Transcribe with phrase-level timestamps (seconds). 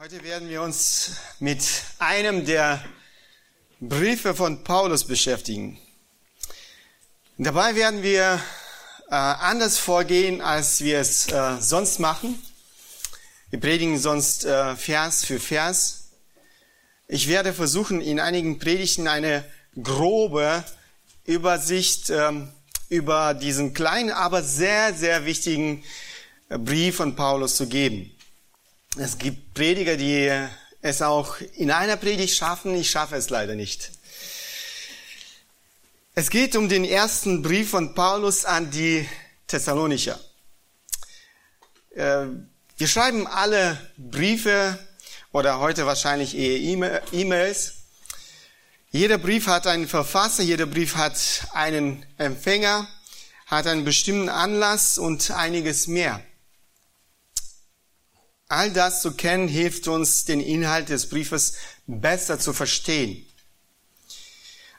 [0.00, 1.60] Heute werden wir uns mit
[1.98, 2.84] einem der
[3.80, 5.76] Briefe von Paulus beschäftigen.
[7.36, 8.40] Dabei werden wir
[9.10, 12.40] äh, anders vorgehen, als wir es äh, sonst machen.
[13.50, 16.10] Wir predigen sonst äh, Vers für Vers.
[17.08, 19.44] Ich werde versuchen, in einigen Predigten eine
[19.82, 20.62] grobe
[21.24, 22.52] Übersicht ähm,
[22.88, 25.82] über diesen kleinen, aber sehr, sehr wichtigen
[26.50, 28.14] äh, Brief von Paulus zu geben.
[28.96, 30.32] Es gibt Prediger, die
[30.80, 32.74] es auch in einer Predigt schaffen.
[32.74, 33.92] Ich schaffe es leider nicht.
[36.14, 39.06] Es geht um den ersten Brief von Paulus an die
[39.46, 40.18] Thessalonicher.
[41.90, 42.26] Äh,
[42.76, 44.78] wir schreiben alle Briefe
[45.32, 47.74] oder heute wahrscheinlich eher E-Mails.
[48.90, 51.18] Jeder Brief hat einen Verfasser, jeder Brief hat
[51.52, 52.88] einen Empfänger,
[53.46, 56.22] hat einen bestimmten Anlass und einiges mehr.
[58.50, 61.54] All das zu kennen hilft uns, den Inhalt des Briefes
[61.86, 63.26] besser zu verstehen.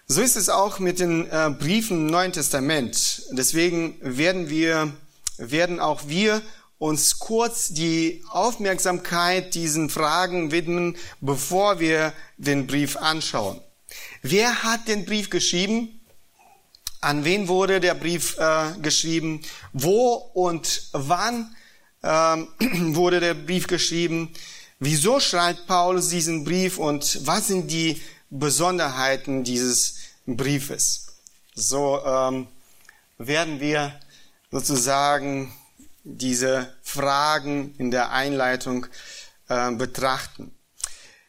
[0.07, 3.21] So ist es auch mit den äh, Briefen im Neuen Testament.
[3.29, 4.91] Deswegen werden wir,
[5.37, 6.41] werden auch wir
[6.79, 13.61] uns kurz die Aufmerksamkeit diesen Fragen widmen, bevor wir den Brief anschauen.
[14.23, 15.99] Wer hat den Brief geschrieben?
[17.01, 19.41] An wen wurde der Brief äh, geschrieben?
[19.73, 21.55] Wo und wann
[22.03, 22.47] ähm,
[22.95, 24.33] wurde der Brief geschrieben.
[24.79, 31.07] Wieso schreibt Paulus diesen Brief und was sind die Besonderheiten dieses Briefes?
[31.53, 32.47] So ähm,
[33.17, 33.99] werden wir
[34.51, 35.53] sozusagen
[36.03, 38.85] diese Fragen in der Einleitung
[39.49, 40.51] äh, betrachten.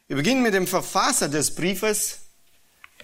[0.07, 2.20] Wir beginnen mit dem Verfasser des Briefes.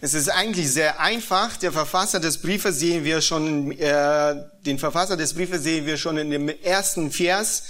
[0.00, 1.56] Es ist eigentlich sehr einfach.
[1.56, 6.18] Der Verfasser des Briefes sehen wir schon, äh, den Verfasser des Briefes sehen wir schon
[6.18, 7.62] in dem ersten Vers.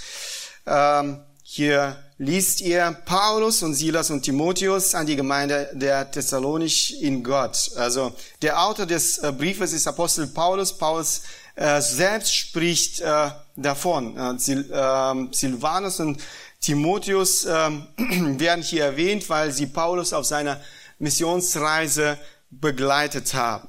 [0.66, 7.22] Ähm, hier liest ihr Paulus und Silas und Timotheus an die Gemeinde der Thessalonich in
[7.22, 7.70] Gott.
[7.76, 10.76] Also der Autor des äh, Briefes ist Apostel Paulus.
[10.76, 11.22] Paulus
[11.54, 14.16] äh, selbst spricht äh, davon.
[14.16, 16.20] Äh, Sil ähm, Silvanus und
[16.60, 17.86] Timotheus ähm,
[18.40, 20.60] werden hier erwähnt, weil sie Paulus auf seiner
[20.98, 22.18] Missionsreise
[22.50, 23.68] begleitet haben.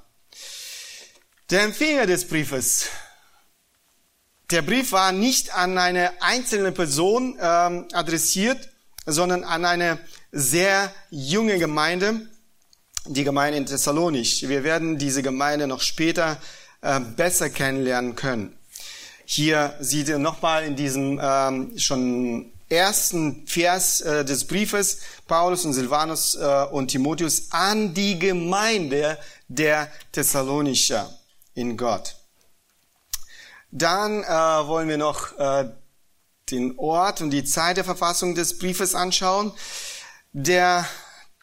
[1.50, 2.88] Der Empfänger des Briefes.
[4.52, 8.70] Der Brief war nicht an eine einzelne Person ähm, adressiert,
[9.06, 10.00] sondern an eine
[10.32, 12.30] sehr junge Gemeinde,
[13.06, 14.48] die Gemeinde in Thessalonich.
[14.48, 16.38] Wir werden diese Gemeinde noch später
[16.82, 18.58] äh, besser kennenlernen können.
[19.26, 25.74] Hier sieht ihr nochmal in diesem ähm, schon ersten Vers äh, des Briefes Paulus und
[25.74, 29.18] Silvanus äh, und Timotheus an die Gemeinde
[29.48, 31.10] der Thessalonicher
[31.54, 32.16] in Gott.
[33.72, 35.70] Dann äh, wollen wir noch äh,
[36.52, 39.52] den Ort und die Zeit der Verfassung des Briefes anschauen.
[40.32, 40.88] Der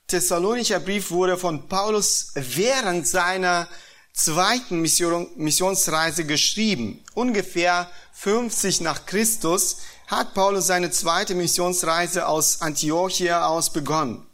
[0.07, 3.69] Thessalonicher Brief wurde von Paulus während seiner
[4.13, 9.79] zweiten Mission, Missionsreise geschrieben, ungefähr 50 nach Christus
[10.17, 14.27] hat Paulus seine zweite Missionsreise aus Antiochia aus begonnen.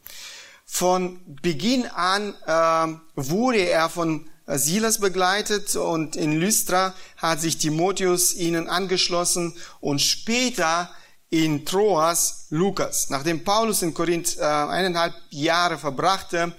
[0.65, 8.35] Von Beginn an äh, wurde er von Silas begleitet und in Lystra hat sich Timotheus
[8.35, 10.91] ihnen angeschlossen und später
[11.29, 13.11] in Troas Lukas.
[13.11, 16.53] Nachdem Paulus in Korinth äh, eineinhalb Jahre verbrachte,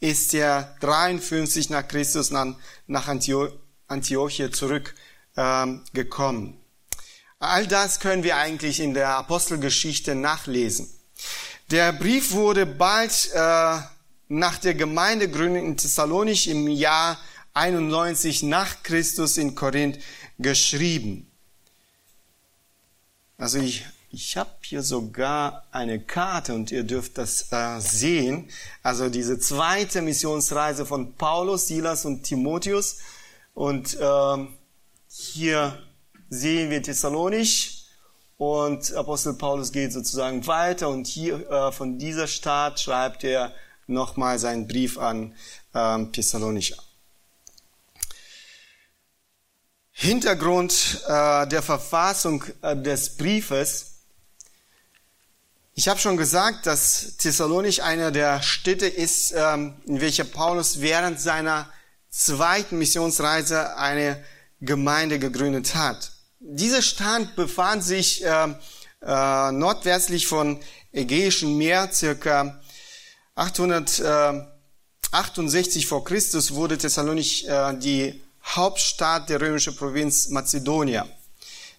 [0.00, 2.54] ist er 53 nach Christus nach,
[2.86, 3.48] nach Antio
[3.88, 4.94] Antiochia zurückgekommen.
[5.36, 6.58] Ähm,
[7.40, 10.88] All das können wir eigentlich in der Apostelgeschichte nachlesen.
[11.70, 13.78] Der Brief wurde bald äh,
[14.28, 17.18] nach der Gemeindegründung in Thessalonich im Jahr
[17.54, 19.98] 91 nach Christus in Korinth
[20.38, 21.30] geschrieben.
[23.36, 28.50] Also ich, ich habe hier sogar eine Karte und ihr dürft das äh, sehen.
[28.82, 32.98] Also diese zweite Missionsreise von Paulus, Silas und Timotheus.
[33.54, 34.46] Und äh,
[35.08, 35.87] hier
[36.28, 37.86] sehen wir Thessalonich
[38.36, 43.52] und Apostel Paulus geht sozusagen weiter und hier äh, von dieser Stadt schreibt er
[43.86, 45.34] nochmal seinen Brief an
[45.74, 46.76] ähm, Thessalonicher.
[49.90, 53.86] Hintergrund äh, der Verfassung äh, des Briefes.
[55.74, 61.20] Ich habe schon gesagt, dass Thessalonich einer der Städte ist, ähm, in welcher Paulus während
[61.20, 61.68] seiner
[62.10, 64.22] zweiten Missionsreise eine
[64.60, 66.12] Gemeinde gegründet hat.
[66.40, 68.54] Dieser Stand befand sich äh,
[69.02, 70.60] äh, nordwestlich von
[70.92, 72.60] Ägäischen Meer, circa
[73.34, 81.08] 868 vor Christus wurde Thessalonich äh, die Hauptstadt der römischen Provinz Mazedonia.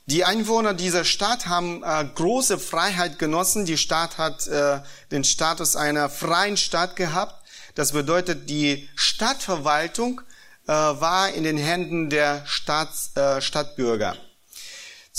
[0.08, 3.64] Die Einwohner dieser Stadt haben äh, große Freiheit genossen.
[3.66, 7.48] Die Stadt hat äh, den Status einer freien Stadt gehabt.
[7.76, 10.20] Das bedeutet, die Stadtverwaltung
[10.68, 14.18] äh, war in den Händen der Stadt, äh, Stadtbürger.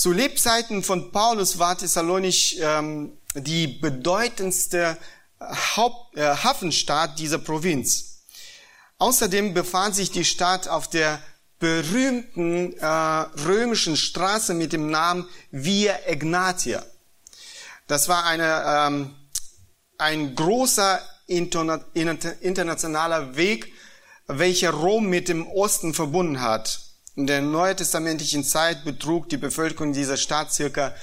[0.01, 4.97] Zu Lebzeiten von Paulus war Thessalonich ähm, die bedeutendste
[5.39, 8.23] Haupt, äh, Hafenstadt dieser Provinz.
[8.97, 11.21] Außerdem befand sich die Stadt auf der
[11.59, 16.83] berühmten äh, römischen Straße mit dem Namen Via Egnatia.
[17.87, 19.15] Das war eine, ähm,
[19.99, 21.85] ein großer interna
[22.41, 23.71] internationaler Weg,
[24.29, 26.90] welcher Rom mit dem Osten verbunden hat.
[27.21, 30.95] In der neutestamentlichen Zeit betrug die Bevölkerung dieser Stadt circa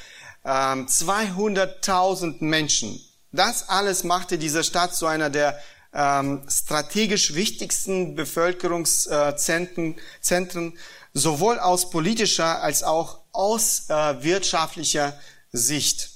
[0.43, 2.99] ähm, 200.000 Menschen.
[3.31, 5.59] Das alles machte diese Stadt zu einer der
[5.93, 10.75] ähm, strategisch wichtigsten Bevölkerungszentren, Zentren,
[11.13, 15.13] sowohl aus politischer als auch aus äh, wirtschaftlicher
[15.51, 16.09] Sicht.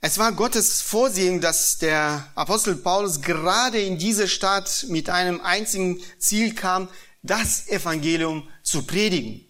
[0.00, 6.00] Es war Gottes Vorsehen, dass der Apostel Paulus gerade in diese Stadt mit einem einzigen
[6.20, 6.88] Ziel kam,
[7.26, 9.44] das Evangelium zu predigen.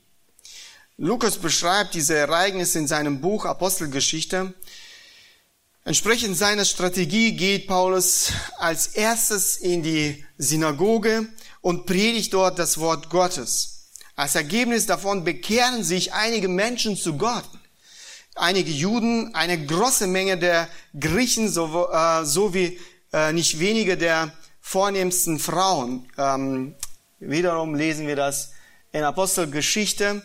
[0.96, 4.54] Lukas beschreibt diese Ereignisse in seinem Buch Apostelgeschichte
[5.86, 11.28] Entsprechend seiner Strategie geht Paulus als erstes in die Synagoge
[11.60, 13.86] und predigt dort das Wort Gottes.
[14.16, 17.48] Als Ergebnis davon bekehren sich einige Menschen zu Gott.
[18.34, 20.68] Einige Juden, eine große Menge der
[20.98, 22.80] Griechen so, äh, sowie
[23.12, 26.10] äh, nicht wenige der vornehmsten Frauen.
[26.18, 26.74] Ähm,
[27.18, 28.52] wiederum lesen wir das
[28.92, 30.22] in Apostelgeschichte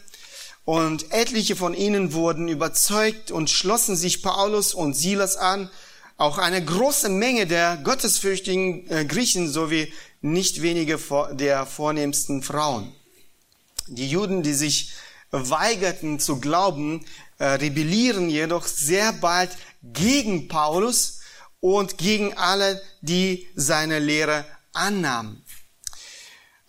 [0.66, 5.70] und etliche von ihnen wurden überzeugt und schlossen sich Paulus und Silas an.
[6.18, 9.92] Auch eine große Menge der gottesfürchtigen äh, Griechen sowie
[10.22, 11.00] nicht wenige
[11.32, 12.94] der vornehmsten Frauen.
[13.88, 14.92] Die Juden, die sich
[15.32, 17.06] weigerten zu glauben,
[17.40, 19.50] äh, rebellieren jedoch sehr bald
[19.82, 21.22] gegen Paulus
[21.60, 25.41] und gegen alle, die seine Lehre annahmen.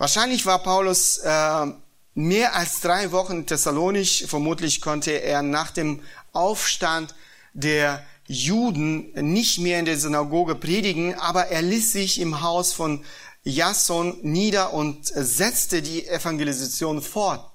[0.02, 1.66] Wahrscheinlich war Paulus äh,
[2.14, 4.24] mehr als drei Wochen in Thessalonich.
[4.26, 6.02] Vermutlich konnte er nach dem
[6.32, 7.14] Aufstand
[7.52, 13.04] der Juden nicht mehr in der Synagoge predigen, aber er ließ sich im Haus von
[13.44, 17.52] Jason nieder und setzte die Evangelisation fort.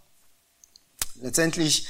[1.22, 1.90] Letztendlich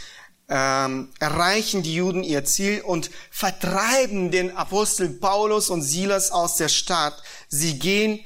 [0.50, 6.70] ähm, erreichen die Juden ihr Ziel und vertreiben den Apostel Paulus und Silas aus der
[6.70, 7.22] Stadt.
[7.48, 8.26] Sie gehen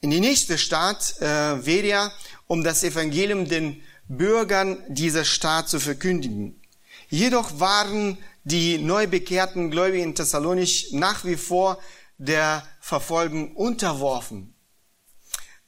[0.00, 2.12] in die nächste Stadt, äh, Veria,
[2.46, 6.60] um das Evangelium den Bürgern dieser Stadt zu verkündigen.
[7.08, 11.78] Jedoch waren die neu bekehrten Gläubigen in Thessalonich nach wie vor
[12.16, 14.54] der Verfolgung unterworfen.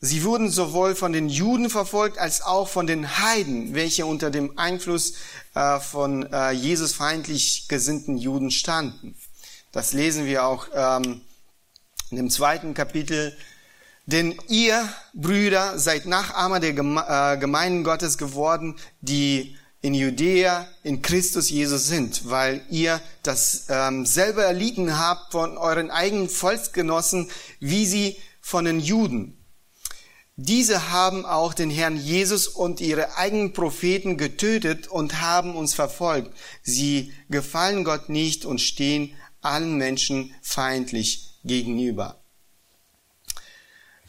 [0.02, 4.58] Sie wurden sowohl von den Juden verfolgt als auch von den Heiden, welche unter dem
[4.58, 5.14] Einfluss
[5.54, 9.14] äh, von äh, Jesus feindlich gesinnten Juden standen.
[9.72, 11.20] Das lesen wir auch ähm,
[12.10, 13.36] in dem zweiten Kapitel
[14.06, 21.48] denn ihr, Brüder, seid Nachahmer der äh, Gemeinden Gottes geworden, die in Judäa in Christus
[21.48, 27.30] Jesus sind, weil ihr das ähm, selber erlitten habt von euren eigenen Volksgenossen,
[27.60, 29.36] wie sie von den Juden.
[30.36, 36.34] Diese haben auch den Herrn Jesus und ihre eigenen Propheten getötet und haben uns verfolgt.
[36.62, 42.19] Sie gefallen Gott nicht und stehen allen Menschen feindlich gegenüber.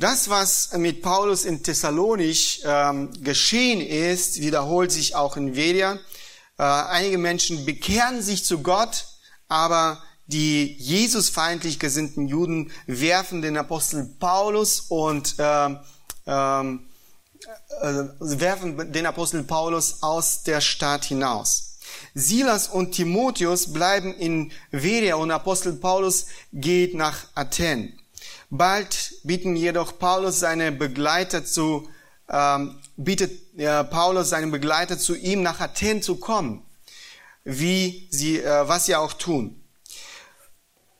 [0.01, 5.99] Das, was mit Paulus in Thessalonich ähm, geschehen ist, wiederholt sich auch in Vedia.
[6.57, 9.05] Äh, einige Menschen bekehren sich zu Gott,
[9.47, 15.75] aber die Jesusfeindlich gesinnten Juden werfen den Apostel Paulus und äh, äh,
[18.19, 21.77] werfen den Apostel Paulus aus der Stadt hinaus.
[22.15, 28.00] Silas und Timotheus bleiben in Veria und Apostel Paulus geht nach Athen.
[28.53, 31.89] Bald bieten jedoch Paulus seine Begleiter zu,
[32.29, 36.61] ähm, bietet äh, Paulus seinen Begleiter zu ihm nach Athen zu kommen,
[37.45, 39.63] wie sie, äh, was sie auch tun.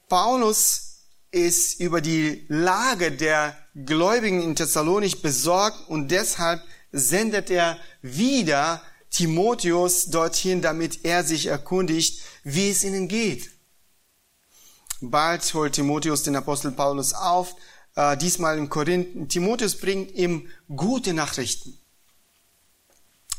[0.07, 0.99] Paulus
[1.31, 6.61] ist über die Lage der Gläubigen in Thessalonich besorgt und deshalb
[6.93, 13.50] sendet er wieder Timotheus dorthin, damit er sich erkundigt, wie es ihnen geht.
[15.01, 17.55] Bald holt Timotheus den Apostel Paulus auf,
[17.95, 19.29] äh, diesmal in Korinth.
[19.29, 21.77] Timotheus bringt ihm gute Nachrichten.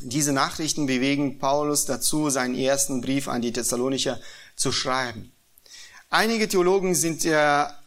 [0.00, 4.18] Diese Nachrichten bewegen Paulus dazu, seinen ersten Brief an die Thessalonicher
[4.56, 5.30] zu schreiben.
[6.10, 7.78] Einige Theologen sind der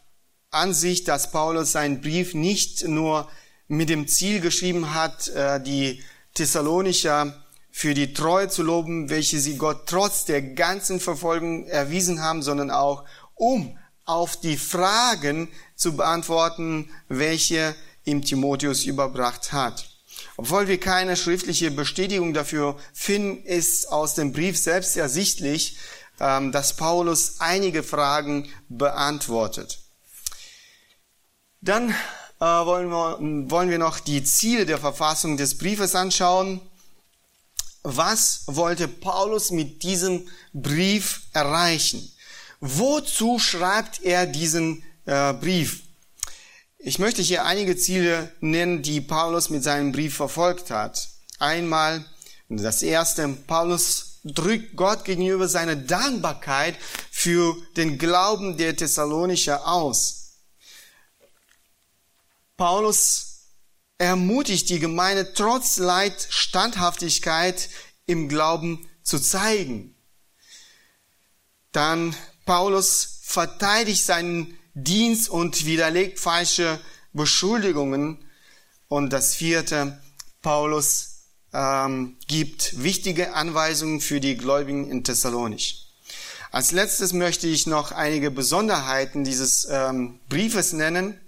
[0.51, 3.29] Ansicht, dass Paulus seinen Brief nicht nur
[3.67, 6.01] mit dem Ziel geschrieben hat, äh, die
[6.34, 12.41] Thessalonicher für die Treue zu loben, welche sie Gott trotz der ganzen Verfolgung erwiesen haben,
[12.41, 13.03] sondern auch
[13.36, 17.75] um auf die Fragen zu beantworten, welche
[18.06, 19.89] ihm Timotheus überbracht hat.
[20.38, 25.77] Obwohl wir keine schriftliche Bestätigung dafür finden, ist aus dem Brief selbst ersichtlich,
[26.20, 29.80] ähm, dass Paulus einige Fragen beantwortet.
[31.62, 31.89] Dann
[32.39, 36.62] äh, wollen, wir, wollen wir noch die Ziele der Verfassung des Briefes anschauen.
[37.84, 42.12] Was wollte Paulus mit diesem Brief erreichen?
[42.60, 45.84] Wozu schreibt er diesen äh, Brief?
[46.78, 51.10] Ich möchte hier einige Ziele nennen, die Paulus mit seinem Brief verfolgt hat.
[51.40, 52.06] Einmal
[52.48, 56.76] das erste, Paulus drückt Gott gegenüber seine Dankbarkeit
[57.12, 60.34] für den Glauben der Thessalonicher aus.
[62.58, 63.36] Paulus
[63.98, 67.70] ermutigt die Gemeinde trotz Leid Standhaftigkeit
[68.06, 69.96] im Glauben zu zeigen.
[71.72, 76.80] Dann Paulus verteidigt seinen Dienst und widerlegt falsche
[77.14, 78.20] Beschuldigungen.
[78.88, 80.00] Und das vierte,
[80.42, 81.16] Paulus
[81.54, 85.86] ähm, gibt wichtige Anweisungen für die Gläubigen in Thessalonich.
[86.52, 91.20] Als letztes möchte ich noch einige Besonderheiten dieses ähm, Briefes nennen.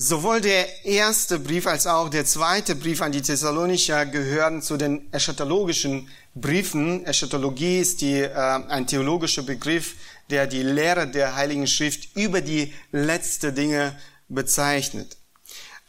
[0.00, 5.12] Sowohl der erste Brief als auch der zweite Brief an die Thessalonicher gehören zu den
[5.12, 7.04] eschatologischen Briefen.
[7.04, 9.96] Eschatologie ist die, äh, ein theologischer Begriff,
[10.30, 15.16] der die Lehre der Heiligen Schrift über die letzte Dinge bezeichnet.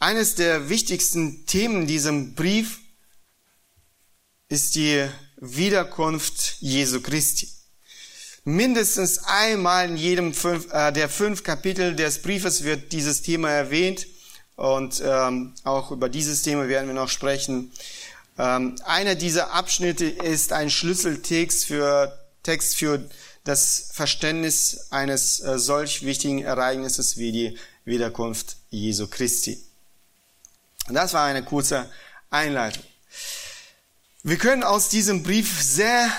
[0.00, 2.80] Eines der wichtigsten Themen in diesem Brief
[4.48, 7.59] ist die Wiederkunft Jesu Christi.
[8.44, 14.06] Mindestens einmal in jedem fünf, äh, der fünf Kapitel des Briefes wird dieses Thema erwähnt
[14.56, 17.70] und ähm, auch über dieses Thema werden wir noch sprechen.
[18.38, 23.08] Ähm, einer dieser Abschnitte ist ein Schlüsseltext für Text für
[23.44, 29.62] das Verständnis eines äh, solch wichtigen Ereignisses wie die Wiederkunft Jesu Christi.
[30.88, 31.90] Das war eine kurze
[32.30, 32.84] Einleitung.
[34.22, 36.10] Wir können aus diesem Brief sehr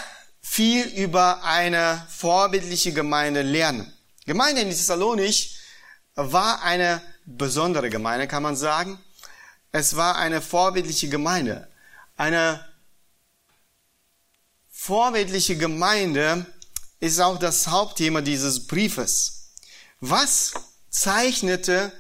[0.52, 3.90] viel über eine vorbildliche Gemeinde lernen.
[4.26, 5.58] Gemeinde in Thessalonich
[6.16, 9.00] war eine besondere Gemeinde, kann man sagen.
[9.72, 11.70] Es war eine vorbildliche Gemeinde.
[12.18, 12.68] Eine
[14.70, 16.46] vorbildliche Gemeinde
[17.00, 19.54] ist auch das Hauptthema dieses Briefes.
[20.02, 20.52] Was
[20.90, 21.94] zeichnete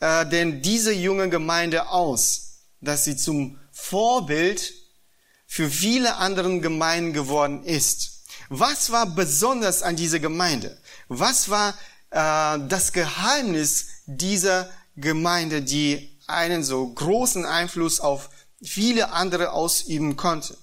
[0.00, 4.74] äh, denn diese junge Gemeinde aus, dass sie zum Vorbild
[5.54, 8.24] für viele anderen Gemeinden geworden ist.
[8.48, 10.76] Was war besonders an dieser Gemeinde?
[11.06, 11.74] Was war
[12.10, 18.30] äh, das Geheimnis dieser Gemeinde, die einen so großen Einfluss auf
[18.64, 20.58] viele andere ausüben konnte?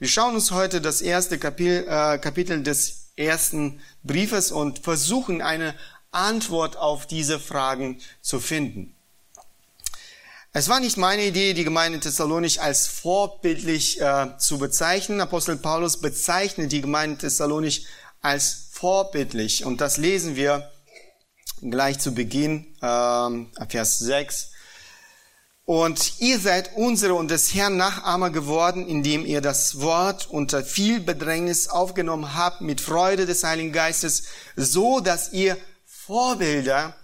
[0.00, 5.74] Wir schauen uns heute das erste Kapitel, äh, Kapitel des ersten Briefes und versuchen eine
[6.10, 8.95] Antwort auf diese Fragen zu finden.
[10.58, 15.20] Es war nicht meine Idee, die Gemeinde Thessalonich als vorbildlich äh, zu bezeichnen.
[15.20, 17.86] Apostel Paulus bezeichnet die Gemeinde Thessalonich
[18.22, 19.66] als vorbildlich.
[19.66, 20.72] Und das lesen wir
[21.60, 24.52] gleich zu Beginn, ähm, Vers 6.
[25.66, 31.00] Und ihr seid unsere und des Herrn Nachahmer geworden, indem ihr das Wort unter viel
[31.00, 34.22] Bedrängnis aufgenommen habt mit Freude des Heiligen Geistes,
[34.56, 36.96] so dass ihr Vorbilder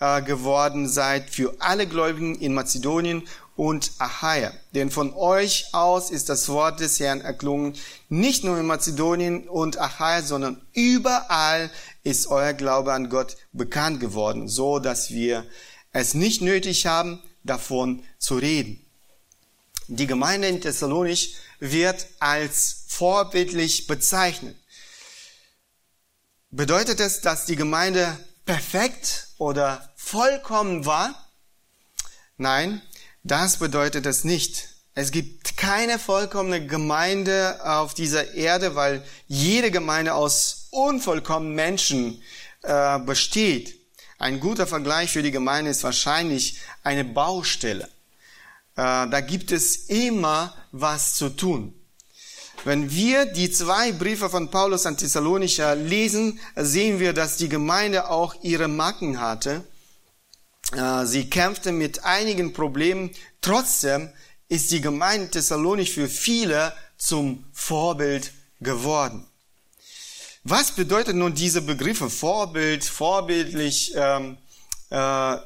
[0.00, 3.22] äh, geworden seid für alle Gläubigen in Mazedonien
[3.54, 4.52] und Achaia.
[4.74, 7.74] Denn von euch aus ist das Wort des Herrn erklungen,
[8.08, 11.70] nicht nur in Mazedonien und Achaia, sondern überall
[12.02, 15.44] ist euer Glaube an Gott bekannt geworden, so dass wir
[15.92, 18.84] es nicht nötig haben, davon zu reden.
[19.88, 24.56] Die Gemeinde in Thessalonich wird als vorbildlich bezeichnet.
[26.50, 28.16] Bedeutet es, dass die Gemeinde
[28.46, 31.14] perfekt oder vollkommen war?
[32.36, 32.82] Nein,
[33.22, 34.68] das bedeutet es nicht.
[34.94, 42.22] Es gibt keine vollkommene Gemeinde auf dieser Erde, weil jede Gemeinde aus unvollkommenen Menschen
[42.62, 43.76] äh, besteht.
[44.18, 47.84] Ein guter Vergleich für die Gemeinde ist wahrscheinlich eine Baustelle.
[48.74, 51.72] Äh, da gibt es immer was zu tun.
[52.64, 58.10] Wenn wir die zwei Briefe von Paulus an Thessalonicher lesen, sehen wir, dass die Gemeinde
[58.10, 59.64] auch ihre Macken hatte.
[60.72, 63.10] Äh, sie kämpfte mit einigen Problemen.
[63.40, 64.10] Trotzdem
[64.48, 69.26] ist die Gemeinde Thessalonich für viele zum Vorbild geworden.
[70.44, 73.92] Was bedeutet nun diese Begriffe Vorbild, vorbildlich?
[73.94, 74.38] Ähm,
[74.90, 75.36] äh,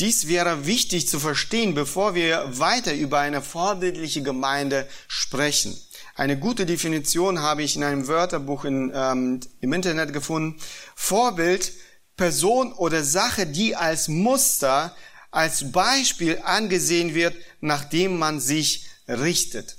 [0.00, 5.76] Dies wäre wichtig zu verstehen, bevor wir weiter über eine vorbildliche Gemeinde sprechen.
[6.14, 10.60] Eine gute Definition habe ich in einem Wörterbuch in, ähm, im Internet gefunden.
[10.94, 11.72] Vorbild,
[12.18, 14.94] Person oder Sache, die als Muster,
[15.30, 19.78] als Beispiel angesehen wird, nachdem man sich richtet.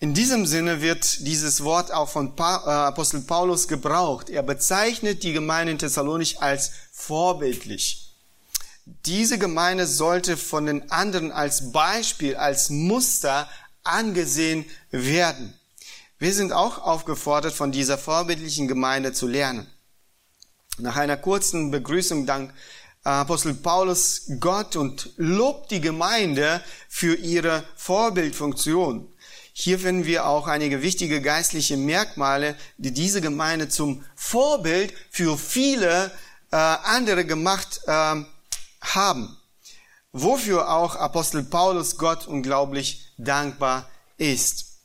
[0.00, 4.30] In diesem Sinne wird dieses Wort auch von äh, Apostel Paulus gebraucht.
[4.30, 8.12] Er bezeichnet die Gemeinde in Thessalonich als vorbildlich.
[9.06, 13.48] Diese Gemeinde sollte von den anderen als Beispiel, als Muster
[13.84, 15.54] angesehen werden.
[16.18, 19.71] Wir sind auch aufgefordert, von dieser vorbildlichen Gemeinde zu lernen.
[20.78, 22.54] Nach einer kurzen Begrüßung dank
[23.04, 29.12] Apostel Paulus Gott und lobt die Gemeinde für ihre Vorbildfunktion.
[29.52, 36.10] Hier finden wir auch einige wichtige geistliche Merkmale, die diese Gemeinde zum Vorbild für viele
[36.50, 38.24] äh, andere gemacht äh,
[38.80, 39.36] haben.
[40.12, 44.78] Wofür auch Apostel Paulus Gott unglaublich dankbar ist.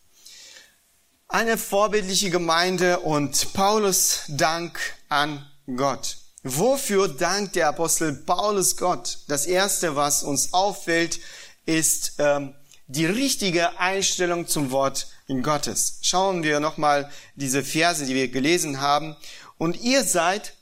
[1.30, 6.18] Eine vorbildliche Gemeinde und Paulus Dank an Gott.
[6.44, 9.20] Wofür dankt der Apostel Paulus Gott?
[9.28, 11.20] Das erste, was uns auffällt,
[11.66, 12.56] ist ähm,
[12.88, 15.08] die richtige Einstellung zum Wort
[15.44, 16.00] Gottes.
[16.02, 19.16] Schauen wir nochmal diese Verse, die wir gelesen haben.
[19.58, 20.54] Und ihr seid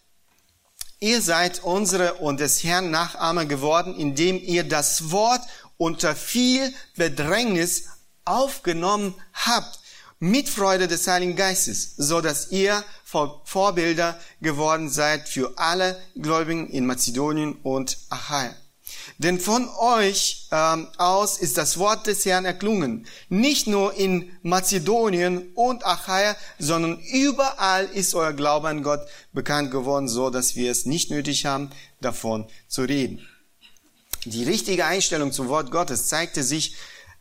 [1.02, 5.42] Ihr seid unsere und des Herrn Nachahmer geworden, indem ihr das Wort
[5.78, 7.90] unter viel Bedrängnis
[8.24, 9.80] aufgenommen habt,
[10.20, 16.86] mit Freude des Heiligen Geistes, so dass ihr Vorbilder geworden seid für alle Gläubigen in
[16.86, 18.56] Mazedonien und Achaia.
[19.18, 23.08] Denn von euch ähm, aus ist das Wort des Herrn erklungen.
[23.30, 30.08] Nicht nur in Mazedonien und Achaia, sondern überall ist euer Glaube an Gott bekannt geworden,
[30.08, 31.70] so dass wir es nicht nötig haben,
[32.02, 33.26] davon zu reden.
[34.26, 36.76] Die richtige Einstellung zum Wort Gottes zeigte sich,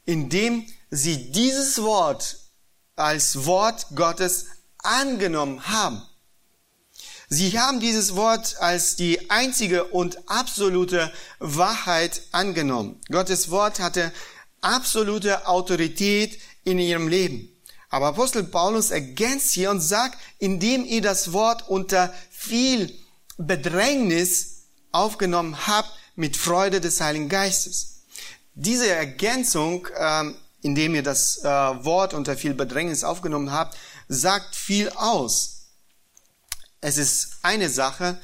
[0.06, 2.38] indem sie dieses Wort
[2.96, 4.46] als Wort Gottes
[4.78, 6.02] angenommen haben.
[7.28, 13.00] Sie haben dieses Wort als die einzige und absolute Wahrheit angenommen.
[13.10, 14.12] Gottes Wort hatte
[14.60, 17.50] absolute Autorität in ihrem Leben.
[17.90, 22.92] Aber Apostel Paulus ergänzt hier und sagt, indem ihr das Wort unter viel
[23.36, 28.02] Bedrängnis aufgenommen habt, mit Freude des Heiligen Geistes.
[28.54, 33.76] Diese Ergänzung, ähm, indem ihr das äh, Wort unter viel Bedrängnis aufgenommen habt,
[34.08, 35.66] sagt viel aus.
[36.80, 38.18] Es ist eine Sache,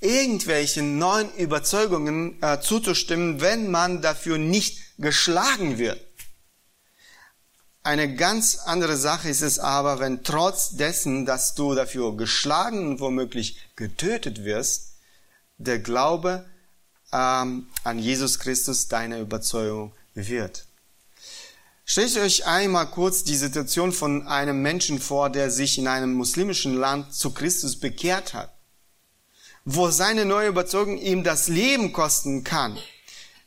[0.00, 6.00] irgendwelchen neuen Überzeugungen äh, zuzustimmen, wenn man dafür nicht geschlagen wird.
[7.84, 13.00] Eine ganz andere Sache ist es aber, wenn trotz dessen, dass du dafür geschlagen und
[13.00, 14.96] womöglich getötet wirst,
[15.58, 16.44] der Glaube
[17.12, 20.67] ähm, an Jesus Christus deine Überzeugung wird.
[21.90, 26.74] Stellt euch einmal kurz die Situation von einem Menschen vor, der sich in einem muslimischen
[26.74, 28.52] Land zu Christus bekehrt hat,
[29.64, 32.76] wo seine neue Überzeugung ihm das Leben kosten kann.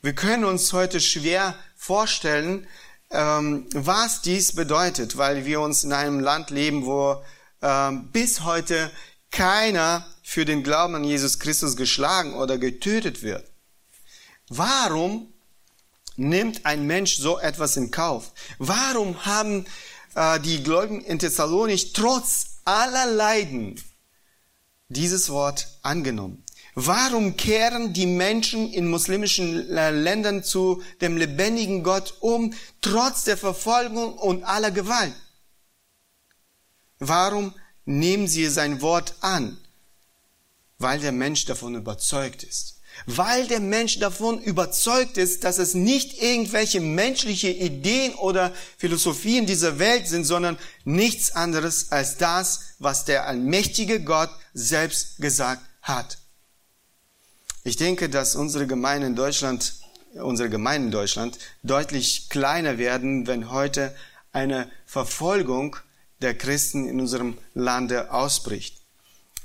[0.01, 2.65] Wir können uns heute schwer vorstellen,
[3.11, 7.23] ähm, was dies bedeutet, weil wir uns in einem Land leben, wo
[7.61, 8.89] ähm, bis heute
[9.29, 13.45] keiner für den Glauben an Jesus Christus geschlagen oder getötet wird.
[14.49, 15.31] Warum
[16.15, 18.33] nimmt ein Mensch so etwas in Kauf?
[18.57, 19.65] Warum haben
[20.15, 23.81] äh, die Gläubigen in Thessalonich trotz aller Leiden
[24.89, 26.43] dieses Wort angenommen?
[26.73, 33.37] Warum kehren die Menschen in muslimischen äh, Ländern zu dem lebendigen Gott um, trotz der
[33.37, 35.13] Verfolgung und aller Gewalt?
[36.99, 39.57] Warum nehmen sie sein Wort an?
[40.77, 46.21] Weil der Mensch davon überzeugt ist weil der Mensch davon überzeugt ist, dass es nicht
[46.21, 53.27] irgendwelche menschliche Ideen oder Philosophien dieser Welt sind, sondern nichts anderes als das, was der
[53.27, 56.17] allmächtige Gott selbst gesagt hat.
[57.63, 59.75] Ich denke, dass unsere Gemeinden in Deutschland,
[60.15, 63.95] unsere Gemeinden in Deutschland deutlich kleiner werden, wenn heute
[64.31, 65.75] eine Verfolgung
[66.21, 68.80] der Christen in unserem Lande ausbricht.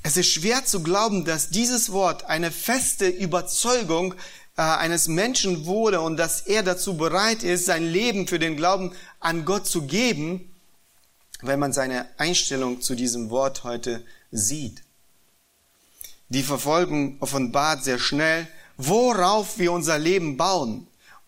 [0.07, 4.15] Es ist schwer zu glauben, dass dieses Wort eine feste Überzeugung
[4.57, 8.93] äh, eines Menschen wurde und dass er dazu bereit ist, sein Leben für den Glauben
[9.19, 10.49] an Gott zu geben,
[11.43, 14.85] wenn man seine Einstellung zu diesem Wort heute sieht.
[16.29, 20.87] Die Verfolgung offenbart sehr schnell, worauf wir unser Leben bauen.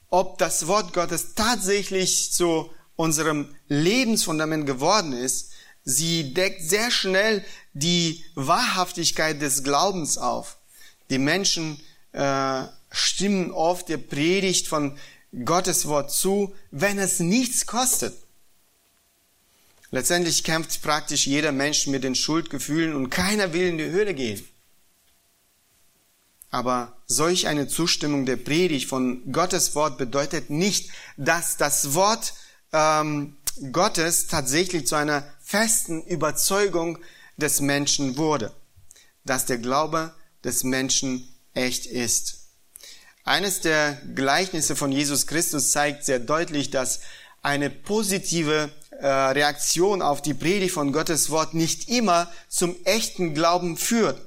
[0.09, 5.51] Ob das Wort Gottes tatsächlich zu unserem Lebensfundament geworden ist,
[5.85, 10.59] sie deckt sehr schnell die Wahrhaftigkeit des Glaubens auf.
[11.11, 11.81] Die Menschen
[12.13, 14.99] äh, stimmen oft der Predigt von
[15.45, 18.15] Gottes Wort zu, wenn es nichts kostet.
[19.91, 24.47] Letztendlich kämpft praktisch jeder Mensch mit den Schuldgefühlen und keiner will in die Höhle gehen.
[26.51, 32.35] Aber solch eine Zustimmung der Predigt von Gottes Wort bedeutet nicht, dass das Wort
[32.73, 33.37] ähm,
[33.73, 36.99] Gottes tatsächlich zu einer festen Überzeugung
[37.37, 38.53] des Menschen wurde,
[39.25, 40.13] dass der Glaube
[40.45, 42.39] des Menschen echt ist.
[43.25, 47.01] Eines der Gleichnisse von Jesus Christus zeigt sehr deutlich, dass
[47.43, 53.77] eine positive äh, Reaktion auf die Predigt von Gottes Wort nicht immer zum echten Glauben
[53.77, 54.21] führt.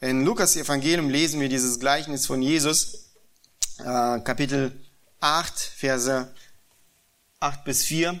[0.00, 3.10] In Lukas Evangelium lesen wir dieses Gleichnis von Jesus,
[3.78, 4.72] äh, Kapitel
[5.20, 6.32] 8, Verse
[7.40, 8.20] 8 bis 4.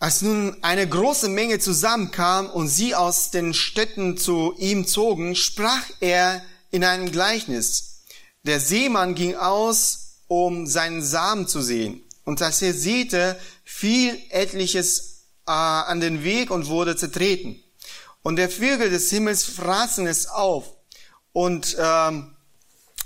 [0.00, 5.82] Als nun eine große Menge zusammenkam und sie aus den Städten zu ihm zogen, sprach
[6.00, 8.00] er in einem Gleichnis.
[8.44, 12.02] Der Seemann ging aus, um seinen Samen zu sehen.
[12.24, 17.62] Und als er säte, fiel etliches äh, an den Weg und wurde zertreten.
[18.22, 20.64] Und der Vögel des Himmels fraßen es auf.
[21.32, 22.34] Und ähm,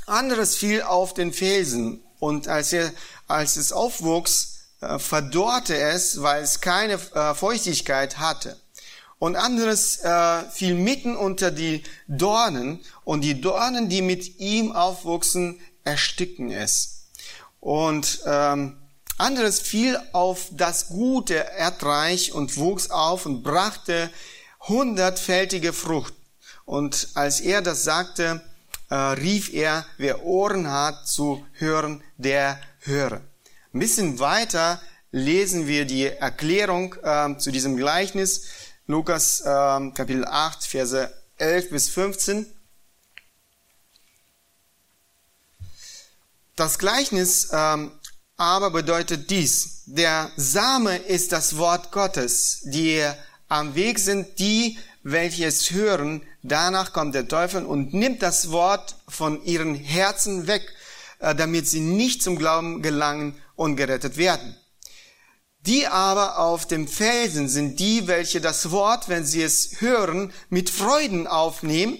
[0.07, 2.05] anderes fiel auf den Felsen.
[2.21, 2.93] Und als, er,
[3.27, 4.54] als es aufwuchs,
[4.99, 8.57] verdorrte es, weil es keine äh, Feuchtigkeit hatte.
[9.19, 15.61] Und anderes äh, fiel mitten unter die Dornen und die Dornen, die mit ihm aufwuchsen,
[15.85, 17.07] erstickten es.
[17.61, 18.77] Und ähm,
[19.17, 24.11] anderes fiel auf das gute Erdreich und wuchs auf und brachte
[24.69, 26.15] hundertfältige Frucht.
[26.65, 28.43] Und als er das sagte,
[28.91, 33.23] äh, rief er, wer Ohren hat zu hören, der höre.
[33.75, 38.45] Ein bisschen weiter lesen wir die Erklärung äh, zu diesem Gleichnis,
[38.87, 42.47] Lukas äh, Kapitel 8, Verse 11 bis 15.
[46.55, 47.91] Das Gleichnis ähm,
[48.37, 53.05] aber bedeutet dies, der Same ist das Wort Gottes, die
[53.49, 58.95] am Weg sind die, welche es hören, danach kommt der Teufel und nimmt das Wort
[59.09, 60.63] von ihren Herzen weg,
[61.19, 64.57] äh, damit sie nicht zum Glauben gelangen und gerettet werden.
[65.61, 70.69] Die aber auf dem Felsen sind die, welche das Wort, wenn sie es hören, mit
[70.69, 71.99] Freuden aufnehmen,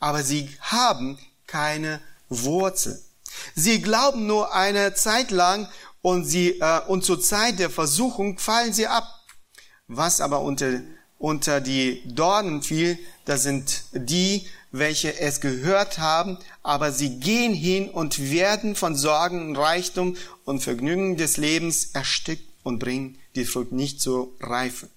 [0.00, 3.00] aber sie haben keine Wurzel.
[3.54, 5.68] Sie glauben nur eine Zeit lang
[6.02, 9.06] und sie äh, und zur Zeit der Versuchung fallen sie ab.
[9.86, 10.80] Was aber unter
[11.18, 14.46] unter die Dornen fiel, das sind die,
[14.78, 21.16] welche es gehört haben, aber sie gehen hin und werden von Sorgen, Reichtum und Vergnügen
[21.16, 24.88] des Lebens erstickt und bringen die Frucht nicht zur Reife.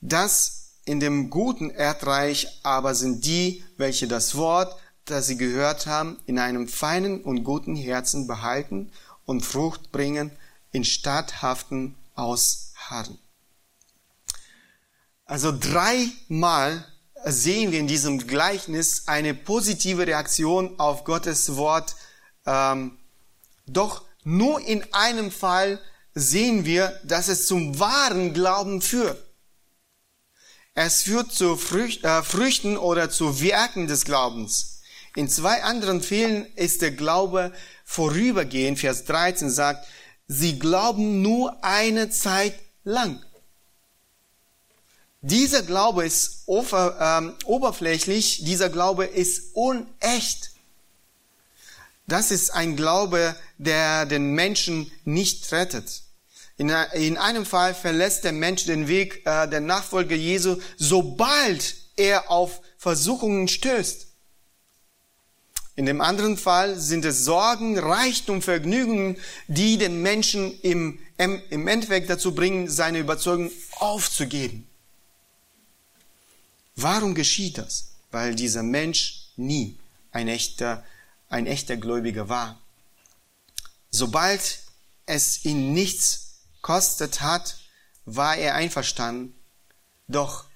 [0.00, 6.18] Das in dem guten Erdreich aber sind die, welche das Wort, das sie gehört haben,
[6.26, 8.92] in einem feinen und guten Herzen behalten
[9.24, 10.30] und Frucht bringen,
[10.70, 13.18] in statthaften Ausharren.
[15.24, 16.84] Also dreimal
[17.24, 21.96] sehen wir in diesem Gleichnis eine positive Reaktion auf Gottes Wort.
[22.46, 22.98] Ähm,
[23.66, 25.80] doch nur in einem Fall
[26.14, 29.22] sehen wir, dass es zum wahren Glauben führt.
[30.74, 34.80] Es führt zu Früch äh, Früchten oder zu Werken des Glaubens.
[35.14, 37.52] In zwei anderen Fällen ist der Glaube
[37.84, 38.78] vorübergehend.
[38.78, 39.86] Vers 13 sagt,
[40.26, 42.54] sie glauben nur eine Zeit
[42.84, 43.22] lang.
[45.24, 50.50] Dieser Glaube ist ähm, oberflächlich, dieser Glaube ist unecht.
[52.08, 56.02] Das ist ein Glaube, der den Menschen nicht rettet.
[56.56, 62.28] In, in einem Fall verlässt der Mensch den Weg äh, der Nachfolge Jesu, sobald er
[62.28, 64.08] auf Versuchungen stößt.
[65.76, 72.10] In dem anderen Fall sind es Sorgen, Reichtum, Vergnügen, die den Menschen im, im Endeffekt
[72.10, 74.66] dazu bringen, seine Überzeugung aufzugeben.
[76.76, 77.92] Warum geschieht das?
[78.10, 79.78] Weil dieser Mensch nie
[80.10, 80.84] ein echter,
[81.28, 82.60] ein echter Gläubiger war.
[83.90, 84.60] Sobald
[85.06, 87.58] es ihn nichts kostet hat,
[88.04, 89.34] war er einverstanden.
[90.08, 90.46] Doch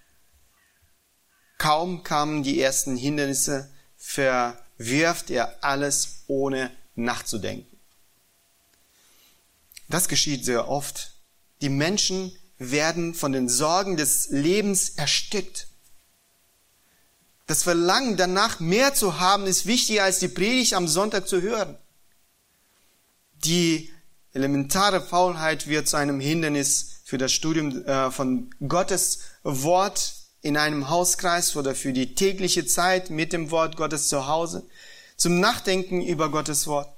[1.58, 7.78] kaum kamen die ersten Hindernisse, verwirft er alles ohne nachzudenken.
[9.88, 11.12] Das geschieht sehr oft.
[11.60, 15.65] Die Menschen werden von den Sorgen des Lebens erstickt.
[17.46, 21.78] Das Verlangen danach, mehr zu haben, ist wichtiger als die Predigt am Sonntag zu hören.
[23.32, 23.90] Die
[24.32, 30.90] elementare Faulheit wird zu einem Hindernis für das Studium äh, von Gottes Wort in einem
[30.90, 34.68] Hauskreis oder für die tägliche Zeit mit dem Wort Gottes zu Hause,
[35.16, 36.88] zum Nachdenken über Gottes Wort.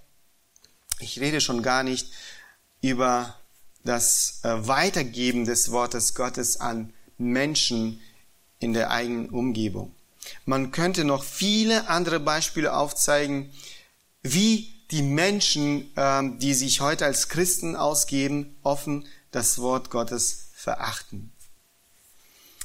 [0.99, 2.11] Ich rede schon gar nicht
[2.81, 3.37] über
[3.85, 8.01] das äh, Weitergeben des Wortes Gottes an Menschen
[8.59, 9.95] in der eigenen Umgebung.
[10.45, 13.53] Man könnte noch viele andere Beispiele aufzeigen,
[14.23, 21.33] wie die Menschen, ähm, die sich heute als Christen ausgeben, offen das Wort Gottes verachten.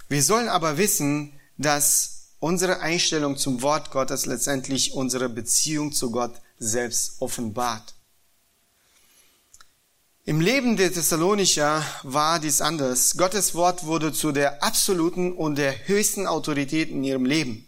[0.07, 6.33] Wir sollen aber wissen, dass unsere Einstellung zum Wort Gottes letztendlich unsere Beziehung zu Gott
[6.59, 7.93] selbst offenbart.
[10.25, 13.17] Im Leben der Thessalonicher war dies anders.
[13.17, 17.67] Gottes Wort wurde zu der absoluten und der höchsten Autorität in ihrem Leben.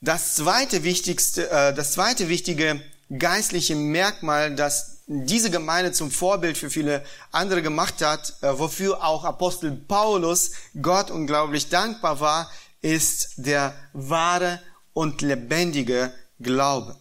[0.00, 2.80] Das zweite wichtigste, äh, das zweite wichtige
[3.18, 9.24] geistliche Merkmal, das diese Gemeinde zum Vorbild für viele andere gemacht hat, äh, wofür auch
[9.24, 12.50] Apostel Paulus Gott unglaublich dankbar war,
[12.80, 14.62] ist der wahre
[14.94, 16.96] und lebendige Glaube.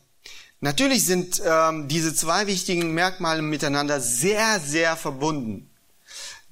[0.63, 5.69] Natürlich sind ähm, diese zwei wichtigen Merkmale miteinander sehr, sehr verbunden.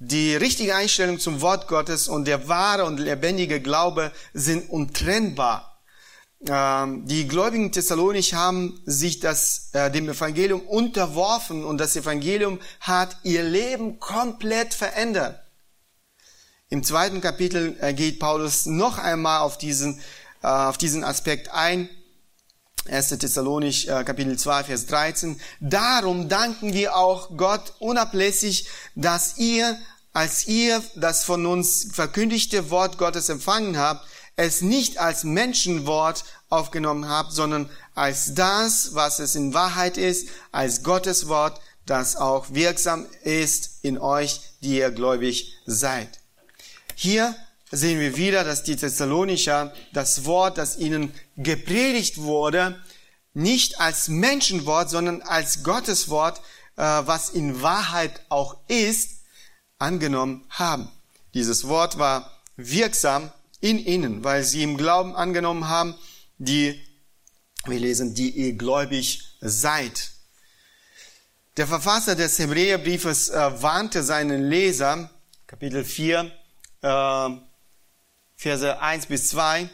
[0.00, 5.80] Die richtige Einstellung zum Wort Gottes und der wahre und lebendige Glaube sind untrennbar.
[6.46, 13.16] Ähm, die gläubigen Thessalonich haben sich das, äh, dem Evangelium unterworfen und das Evangelium hat
[13.22, 15.40] ihr Leben komplett verändert.
[16.68, 20.00] Im zweiten Kapitel äh, geht Paulus noch einmal auf diesen,
[20.42, 21.88] äh, auf diesen Aspekt ein
[22.88, 23.08] 1.
[23.10, 25.40] Thessalonisch äh, Kapitel 2, Vers 13.
[25.60, 29.78] Darum danken wir auch Gott unablässig, dass ihr,
[30.12, 37.08] als ihr das von uns verkündigte Wort Gottes empfangen habt, es nicht als Menschenwort aufgenommen
[37.08, 43.06] habt, sondern als das, was es in Wahrheit ist, als Gottes Wort, das auch wirksam
[43.22, 46.20] ist in euch, die ihr gläubig seid.
[46.94, 47.34] Hier
[47.72, 52.80] sehen wir wieder, dass die Thessalonicher das Wort, das ihnen gepredigt wurde,
[53.34, 56.38] nicht als Menschenwort, sondern als Gottes Wort,
[56.76, 59.22] äh, was in Wahrheit auch ist,
[59.78, 60.88] angenommen haben.
[61.34, 65.94] Dieses Wort war wirksam in ihnen, weil sie im Glauben angenommen haben,
[66.36, 66.78] die,
[67.64, 70.10] wir lesen, die ihr gläubig seid.
[71.56, 75.10] Der Verfasser des Hebräerbriefes äh, warnte seinen Leser,
[75.46, 76.30] Kapitel 4,
[76.82, 77.30] äh,
[78.42, 79.68] Verse 1 bis 2.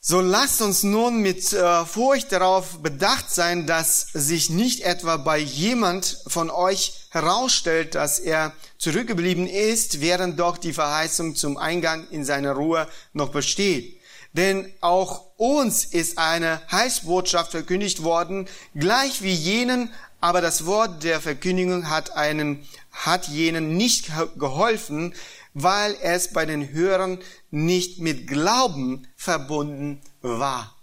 [0.00, 5.38] So lasst uns nun mit äh, Furcht darauf bedacht sein, dass sich nicht etwa bei
[5.38, 12.24] jemand von euch herausstellt, dass er zurückgeblieben ist, während doch die Verheißung zum Eingang in
[12.24, 14.00] seine Ruhe noch besteht.
[14.32, 21.20] Denn auch uns ist eine Heißbotschaft verkündigt worden, gleich wie jenen, aber das Wort der
[21.20, 25.14] Verkündigung hat einen, hat jenen nicht geholfen,
[25.58, 27.18] weil es bei den Hörern
[27.50, 30.76] nicht mit Glauben verbunden war.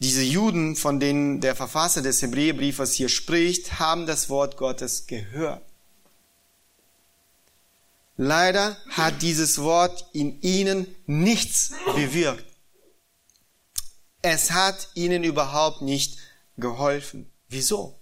[0.00, 5.62] Diese Juden, von denen der Verfasser des Hebräerbriefes hier spricht, haben das Wort Gottes gehört.
[8.16, 12.44] Leider hat dieses Wort in ihnen nichts bewirkt.
[14.22, 16.18] Es hat ihnen überhaupt nicht
[16.56, 17.30] geholfen.
[17.48, 17.96] Wieso?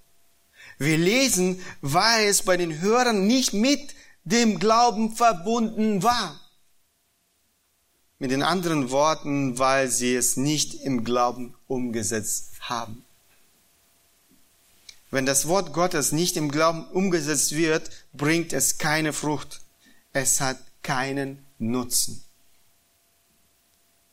[0.78, 6.38] Wir lesen, weil es bei den Hörern nicht mit dem Glauben verbunden war.
[8.18, 13.04] Mit den anderen Worten, weil sie es nicht im Glauben umgesetzt haben.
[15.10, 19.60] Wenn das Wort Gottes nicht im Glauben umgesetzt wird, bringt es keine Frucht.
[20.12, 22.24] Es hat keinen Nutzen.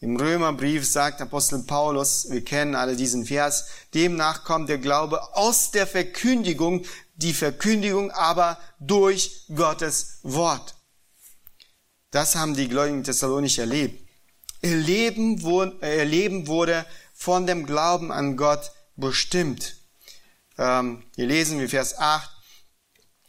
[0.01, 5.71] Im Römerbrief sagt Apostel Paulus, wir kennen alle diesen Vers, demnach kommt der Glaube aus
[5.71, 6.85] der Verkündigung
[7.21, 10.75] die Verkündigung aber durch Gottes Wort.
[12.11, 14.07] Das haben die Gläubigen Thessalonicher erlebt.
[14.61, 19.75] Ihr Leben, wurde, ihr Leben wurde von dem Glauben an Gott bestimmt.
[20.57, 22.29] Ähm, wir lesen wie Vers 8.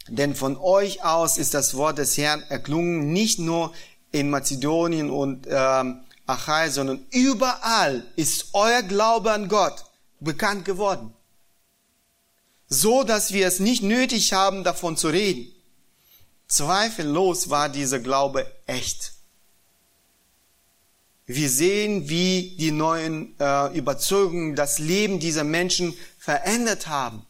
[0.07, 3.73] Denn von euch aus ist das Wort des Herrn erklungen, nicht nur
[4.11, 9.85] in Mazedonien und ähm, Achai, sondern überall ist euer Glaube an Gott
[10.19, 11.13] bekannt geworden
[12.73, 15.53] so dass wir es nicht nötig haben, davon zu reden.
[16.47, 19.11] Zweifellos war dieser Glaube echt.
[21.25, 27.25] Wir sehen, wie die neuen äh, Überzeugungen das Leben dieser Menschen verändert haben.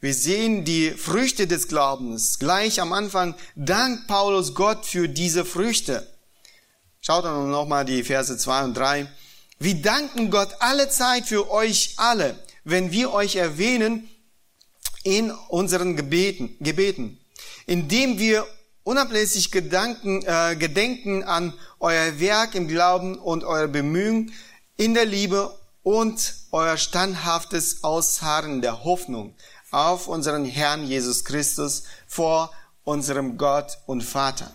[0.00, 2.38] Wir sehen die Früchte des Glaubens.
[2.38, 6.06] Gleich am Anfang dankt Paulus Gott für diese Früchte.
[7.00, 9.10] Schaut dann nochmal die Verse 2 und 3.
[9.58, 14.08] Wir danken Gott alle Zeit für euch alle, wenn wir euch erwähnen
[15.04, 17.18] in unseren Gebeten, Gebeten,
[17.66, 18.46] indem wir
[18.82, 24.32] unablässig Gedanken, äh, gedenken an euer Werk im Glauben und euer Bemühen
[24.76, 29.34] in der Liebe und euer standhaftes Ausharren der Hoffnung
[29.70, 32.50] auf unseren Herrn Jesus Christus vor
[32.84, 34.50] unserem Gott und Vater.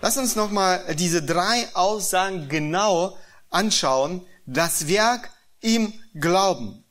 [0.00, 3.16] Lass uns nochmal diese drei Aussagen genau
[3.50, 4.26] anschauen.
[4.46, 6.81] Das Werk im Glauben.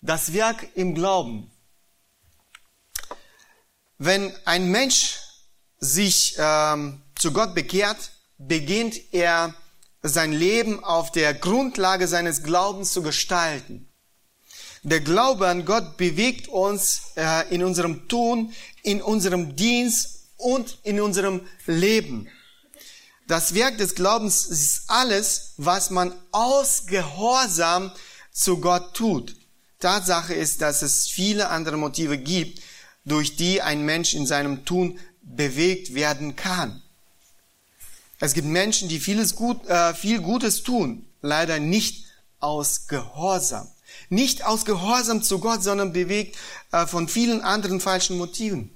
[0.00, 1.50] Das Werk im Glauben.
[3.98, 5.18] Wenn ein Mensch
[5.80, 9.54] sich ähm, zu Gott bekehrt, beginnt er
[10.02, 13.88] sein Leben auf der Grundlage seines Glaubens zu gestalten.
[14.84, 21.00] Der Glaube an Gott bewegt uns äh, in unserem Tun, in unserem Dienst und in
[21.00, 22.28] unserem Leben.
[23.26, 27.90] Das Werk des Glaubens ist alles, was man aus Gehorsam
[28.32, 29.34] zu Gott tut.
[29.80, 32.60] Tatsache ist, dass es viele andere Motive gibt,
[33.04, 36.82] durch die ein Mensch in seinem Tun bewegt werden kann.
[38.20, 42.06] Es gibt Menschen, die vieles gut, äh, viel Gutes tun, leider nicht
[42.40, 43.68] aus Gehorsam.
[44.10, 46.36] Nicht aus Gehorsam zu Gott, sondern bewegt
[46.72, 48.70] äh, von vielen anderen falschen Motiven.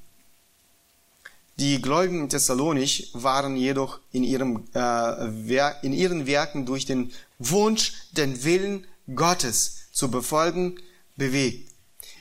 [1.58, 7.92] Die Gläubigen in Thessalonich waren jedoch in, ihrem, äh, in ihren Werken durch den Wunsch,
[8.12, 10.78] den Willen Gottes zu befolgen,
[11.22, 11.70] bewegt.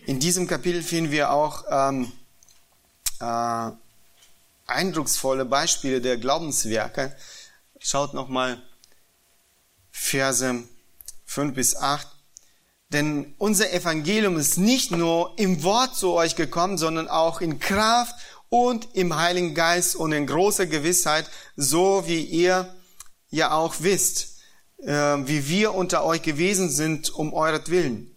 [0.05, 2.11] In diesem Kapitel finden wir auch ähm,
[3.19, 3.71] äh,
[4.67, 7.15] eindrucksvolle Beispiele der Glaubenswerke.
[7.79, 8.61] Schaut nochmal
[9.89, 10.63] Verse
[11.25, 12.07] 5 bis 8.
[12.89, 18.13] Denn unser Evangelium ist nicht nur im Wort zu euch gekommen, sondern auch in Kraft
[18.49, 22.75] und im Heiligen Geist und in großer Gewissheit, so wie ihr
[23.31, 24.41] ja auch wisst,
[24.77, 28.10] äh, wie wir unter euch gewesen sind um euretwillen.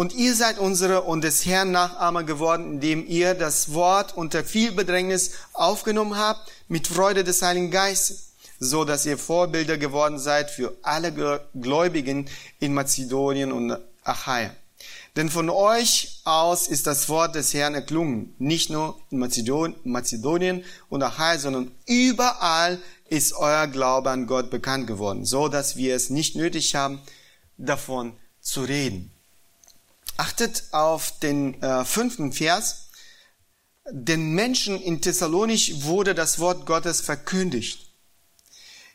[0.00, 4.72] Und ihr seid unsere und des Herrn Nachahmer geworden, indem ihr das Wort unter viel
[4.72, 10.74] Bedrängnis aufgenommen habt, mit Freude des Heiligen Geistes, so dass ihr Vorbilder geworden seid für
[10.80, 11.12] alle
[11.54, 14.56] Gläubigen in Mazedonien und Achaia.
[15.16, 21.02] Denn von euch aus ist das Wort des Herrn erklungen, nicht nur in Mazedonien und
[21.02, 22.78] Achaia, sondern überall
[23.10, 27.02] ist euer Glaube an Gott bekannt geworden, so dass wir es nicht nötig haben,
[27.58, 29.12] davon zu reden.
[30.20, 32.90] Achtet auf den äh, fünften Vers.
[33.90, 37.90] Den Menschen in Thessalonich wurde das Wort Gottes verkündigt.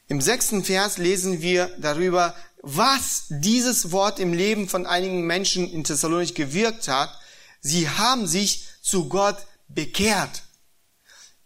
[0.07, 5.83] Im sechsten Vers lesen wir darüber, was dieses Wort im Leben von einigen Menschen in
[5.83, 7.09] Thessalonich gewirkt hat.
[7.59, 10.43] Sie haben sich zu Gott bekehrt.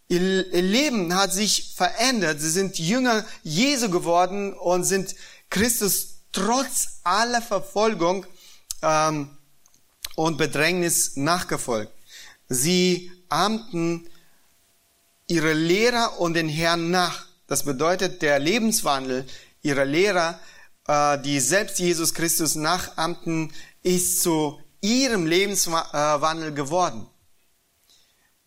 [0.08, 2.38] Ihr Leben hat sich verändert.
[2.38, 5.14] Sie sind Jünger Jesu geworden und sind
[5.48, 8.26] Christus trotz aller Verfolgung
[8.82, 9.38] ähm,
[10.20, 11.94] und Bedrängnis nachgefolgt.
[12.46, 14.06] Sie ahmten
[15.26, 17.24] ihre Lehrer und den Herrn nach.
[17.46, 19.24] Das bedeutet, der Lebenswandel
[19.62, 20.38] ihrer Lehrer,
[20.86, 23.50] äh, die selbst Jesus Christus nachahmten,
[23.82, 27.06] ist zu ihrem Lebenswandel geworden.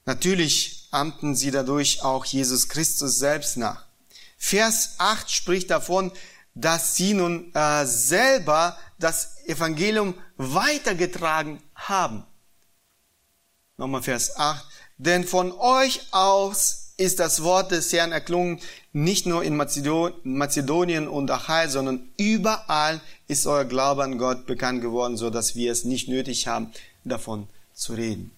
[0.05, 3.83] Natürlich ahmten sie dadurch auch Jesus Christus selbst nach.
[4.37, 6.11] Vers 8 spricht davon,
[6.53, 12.23] dass sie nun äh, selber das Evangelium weitergetragen haben.
[13.77, 14.65] Nochmal Vers 8.
[14.97, 18.59] Denn von euch aus ist das Wort des Herrn erklungen,
[18.91, 25.17] nicht nur in Mazedonien und Achai, sondern überall ist euer Glaube an Gott bekannt geworden,
[25.17, 26.71] so dass wir es nicht nötig haben,
[27.03, 28.31] davon zu reden.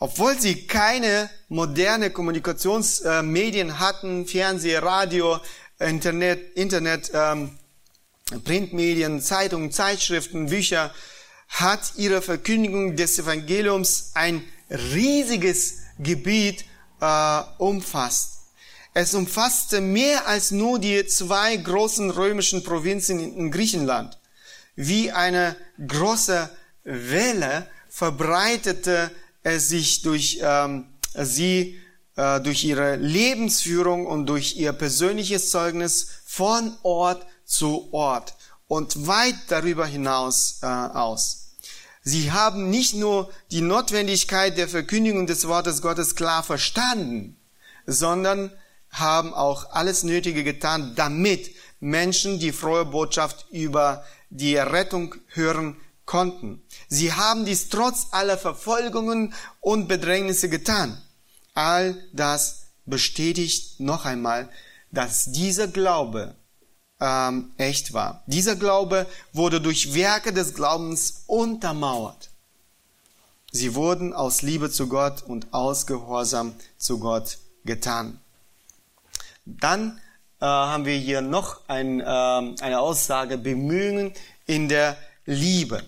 [0.00, 5.38] Obwohl sie keine moderne Kommunikationsmedien hatten, Fernseh, Radio,
[5.78, 7.56] Internet, Internet, ähm,
[8.44, 10.92] Printmedien, Zeitungen, Zeitschriften, Bücher,
[11.48, 16.64] hat ihre Verkündigung des Evangeliums ein riesiges Gebiet
[17.00, 18.30] äh, umfasst.
[18.94, 24.18] Es umfasste mehr als nur die zwei großen römischen Provinzen in Griechenland.
[24.76, 25.56] Wie eine
[25.86, 26.48] große
[26.84, 29.10] Welle verbreitete
[29.42, 31.78] es sich durch ähm, sie
[32.16, 38.34] äh, durch ihre Lebensführung und durch ihr persönliches Zeugnis von Ort zu Ort
[38.66, 41.56] und weit darüber hinaus äh, aus.
[42.02, 47.40] Sie haben nicht nur die Notwendigkeit der Verkündigung des Wortes Gottes klar verstanden,
[47.86, 48.52] sondern
[48.90, 51.50] haben auch alles Nötige getan, damit
[51.80, 56.62] Menschen die frohe Botschaft über die Rettung hören konnten.
[56.88, 61.00] Sie haben dies trotz aller Verfolgungen und Bedrängnisse getan.
[61.54, 64.50] All das bestätigt noch einmal,
[64.90, 66.36] dass dieser Glaube
[67.00, 68.22] ähm, echt war.
[68.26, 72.30] Dieser Glaube wurde durch Werke des Glaubens untermauert.
[73.50, 78.18] Sie wurden aus Liebe zu Gott und aus Gehorsam zu Gott getan.
[79.44, 80.00] Dann
[80.40, 84.12] äh, haben wir hier noch ein, äh, eine Aussage, Bemühungen
[84.46, 85.84] in der Liebe.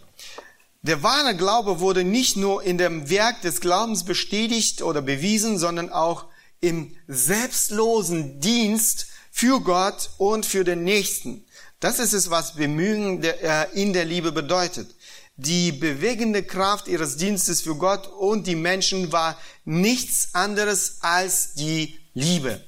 [0.83, 5.91] Der wahre Glaube wurde nicht nur in dem Werk des Glaubens bestätigt oder bewiesen, sondern
[5.91, 6.27] auch
[6.61, 11.45] im selbstlosen Dienst für Gott und für den Nächsten.
[11.78, 14.95] Das ist es, was Bemühen äh, in der Liebe bedeutet.
[15.37, 21.99] Die bewegende Kraft ihres Dienstes für Gott und die Menschen war nichts anderes als die
[22.14, 22.64] Liebe.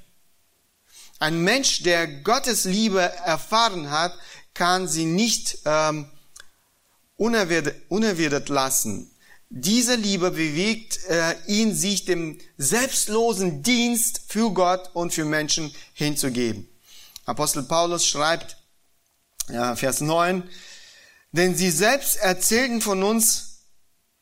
[1.18, 4.12] Ein Mensch, der Gottes Liebe erfahren hat,
[4.52, 6.10] kann sie nicht ähm,
[7.16, 9.10] unerwidert, unerwidert lassen.
[9.50, 16.68] Diese Liebe bewegt äh, ihn, sich dem selbstlosen Dienst für Gott und für Menschen hinzugeben.
[17.24, 18.58] Apostel Paulus schreibt,
[19.48, 20.42] ja, Vers 9,
[21.32, 23.62] denn sie selbst erzählten von uns,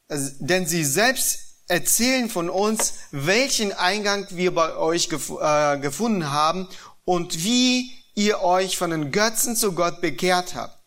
[0.08, 6.30] äh, denn sie selbst erzählen von uns, welchen Eingang wir bei euch gef äh, gefunden
[6.30, 6.68] haben
[7.04, 10.78] und wie ihr euch von den Götzen zu Gott bekehrt habt,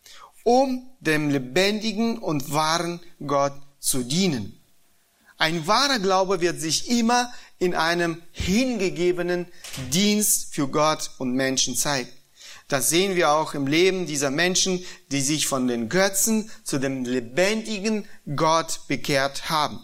[0.44, 4.60] um dem lebendigen und wahren Gott zu dienen.
[5.38, 9.46] Ein wahrer Glaube wird sich immer in einem hingegebenen
[9.90, 12.10] Dienst für Gott und Menschen zeigen.
[12.68, 17.04] Das sehen wir auch im Leben dieser Menschen, die sich von den Götzen zu dem
[17.04, 18.06] lebendigen
[18.36, 19.80] Gott bekehrt haben.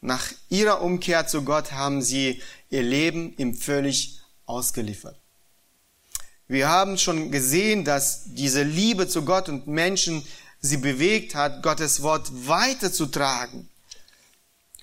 [0.00, 5.16] Nach ihrer Umkehr zu Gott haben sie ihr Leben ihm völlig ausgeliefert.
[6.48, 10.26] Wir haben schon gesehen, dass diese Liebe zu Gott und Menschen
[10.60, 13.68] sie bewegt hat, Gottes Wort weiterzutragen.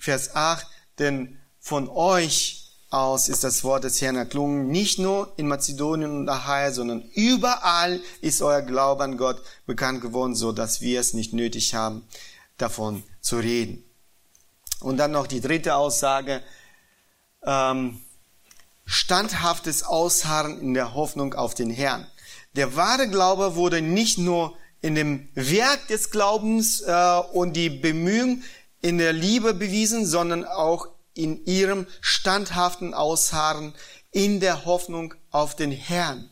[0.00, 0.66] Vers 8,
[0.98, 2.58] denn von euch
[2.90, 8.00] aus ist das Wort des Herrn erklungen, nicht nur in Mazedonien und Achaia, sondern überall
[8.22, 12.06] ist euer Glaube an Gott bekannt geworden, so dass wir es nicht nötig haben,
[12.56, 13.84] davon zu reden.
[14.80, 16.42] Und dann noch die dritte Aussage,
[17.42, 18.00] ähm,
[18.86, 22.06] standhaftes Ausharren in der Hoffnung auf den Herrn.
[22.56, 28.44] Der wahre Glaube wurde nicht nur in dem Werk des Glaubens äh, und die Bemühungen
[28.80, 33.74] in der Liebe bewiesen, sondern auch in ihrem standhaften Ausharren
[34.12, 36.30] in der Hoffnung auf den Herrn.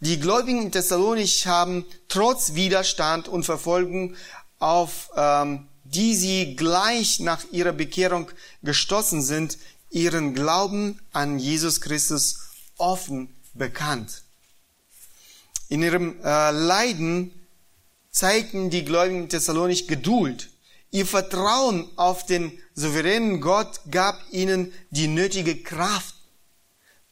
[0.00, 4.14] Die Gläubigen in Thessalonich haben trotz Widerstand und Verfolgung,
[4.58, 8.30] auf ähm, die sie gleich nach ihrer Bekehrung
[8.62, 9.56] gestoßen sind,
[9.90, 12.40] ihren Glauben an Jesus Christus
[12.76, 14.22] offen bekannt.
[15.68, 17.32] In ihrem äh, Leiden
[18.10, 20.48] zeigten die Gläubigen in Thessalonich Geduld
[20.90, 26.14] Ihr Vertrauen auf den souveränen Gott gab ihnen die nötige Kraft,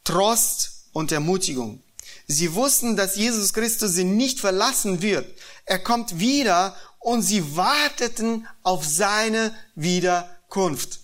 [0.03, 1.83] Trost und Ermutigung.
[2.27, 5.27] Sie wussten, dass Jesus Christus sie nicht verlassen wird.
[5.65, 11.01] Er kommt wieder und sie warteten auf seine Wiederkunft.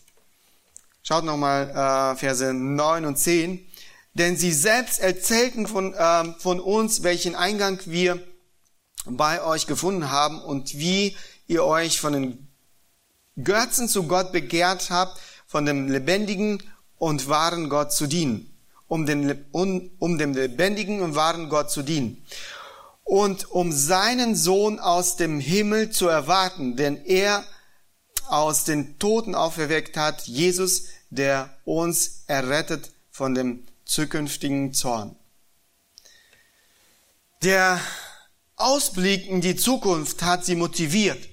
[1.03, 3.67] Schaut nochmal äh, Verse 9 und 10.
[4.13, 8.19] Denn sie selbst erzählten von, äh, von uns, welchen Eingang wir
[9.05, 11.15] bei euch gefunden haben und wie
[11.47, 12.47] ihr euch von den
[13.41, 16.61] Götzen zu Gott begehrt habt, von dem lebendigen
[16.97, 18.53] und wahren Gott zu dienen,
[18.87, 22.25] um, den, um, um dem lebendigen und wahren Gott zu dienen.
[23.03, 27.43] Und um seinen Sohn aus dem Himmel zu erwarten, denn er
[28.29, 35.17] aus den Toten auferweckt hat, Jesus, der uns errettet von dem zukünftigen Zorn.
[37.43, 37.79] Der
[38.55, 41.27] Ausblick in die Zukunft hat sie motiviert,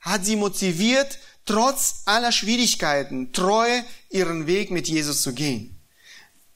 [0.00, 5.74] hat sie motiviert, trotz aller Schwierigkeiten treu ihren Weg mit Jesus zu gehen.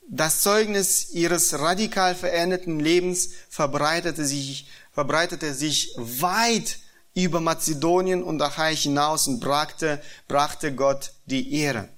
[0.08, 6.78] Das Zeugnis ihres radikal veränderten Lebens verbreitete sich, verbreitete sich weit
[7.14, 11.88] über Mazedonien und Achai hinaus und brachte, brachte Gott die Ehre.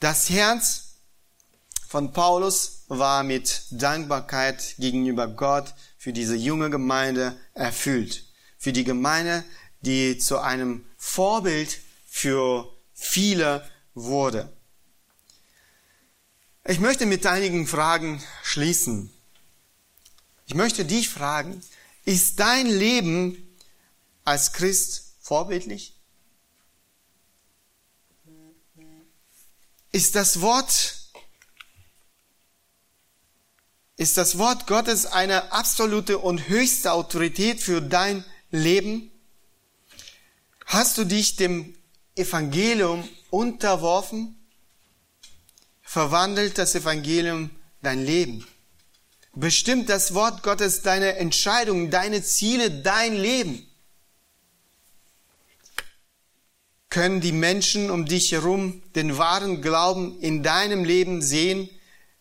[0.00, 0.89] Das Herz
[1.90, 8.26] von Paulus war mit Dankbarkeit gegenüber Gott für diese junge Gemeinde erfüllt.
[8.58, 9.44] Für die Gemeinde,
[9.80, 14.56] die zu einem Vorbild für viele wurde.
[16.64, 19.12] Ich möchte mit einigen Fragen schließen.
[20.46, 21.60] Ich möchte dich fragen,
[22.04, 23.56] ist dein Leben
[24.22, 25.96] als Christ vorbildlich?
[29.90, 30.99] Ist das Wort,
[34.00, 39.10] ist das Wort Gottes eine absolute und höchste Autorität für dein Leben?
[40.64, 41.74] Hast du dich dem
[42.16, 44.40] Evangelium unterworfen,
[45.82, 47.50] verwandelt das Evangelium
[47.82, 48.46] dein Leben.
[49.34, 53.66] Bestimmt das Wort Gottes deine Entscheidungen, deine Ziele, dein Leben.
[56.88, 61.68] können die Menschen um dich herum den wahren Glauben in deinem Leben sehen,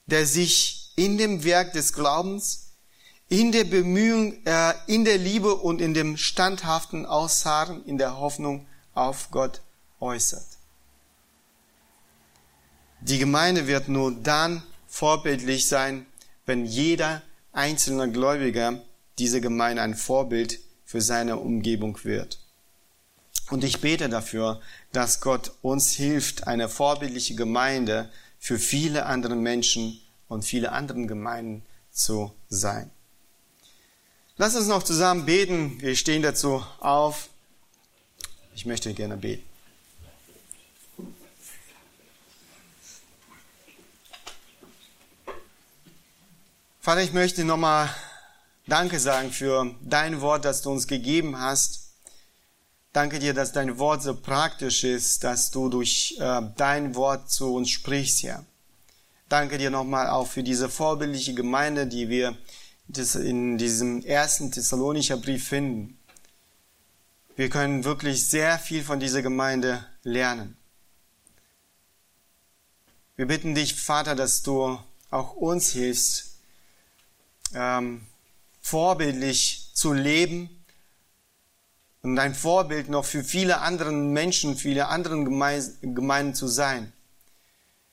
[0.06, 2.74] der sich in dem Werk des Glaubens,
[3.30, 8.68] in der Bemühung, äh, in der Liebe und in dem standhaften Ausharren, in der Hoffnung
[8.94, 9.62] auf Gott
[10.02, 10.46] äußert.
[13.00, 16.06] Die Gemeinde wird nur dann vorbildlich sein,
[16.46, 17.22] wenn jeder
[17.54, 18.82] einzelne Gläubiger
[19.20, 22.40] dieser Gemeinde ein Vorbild für seine Umgebung wird.
[23.50, 24.60] Und ich bete dafür,
[24.92, 31.66] dass Gott uns hilft, eine vorbildliche Gemeinde für viele andere Menschen und viele andere Gemeinden
[31.92, 32.90] zu sein.
[34.38, 35.82] Lass uns noch zusammen beten.
[35.82, 37.28] Wir stehen dazu auf.
[38.56, 39.44] Ich möchte gerne beten.
[46.80, 47.90] Vater, ich möchte nochmal
[48.66, 51.90] Danke sagen für dein Wort, das du uns gegeben hast.
[52.94, 57.54] Danke dir, dass dein Wort so praktisch ist, dass du durch äh, dein Wort zu
[57.54, 58.46] uns sprichst, Herr.
[59.30, 62.36] Danke dir nochmal auch für diese vorbildliche Gemeinde, die wir
[63.16, 66.00] in diesem ersten Thessalonischer Brief finden.
[67.36, 70.58] Wir können wirklich sehr viel von dieser Gemeinde lernen.
[73.16, 74.80] Wir bitten dich, Vater, dass du
[75.12, 76.40] auch uns hilfst,
[77.54, 78.02] ähm,
[78.62, 80.50] vorbildlich zu leben,
[82.02, 86.94] und ein Vorbild noch für viele andere Menschen, viele andere Gemeinden zu sein.